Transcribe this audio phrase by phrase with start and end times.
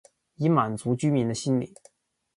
[0.33, 1.71] 以满足居民的心灵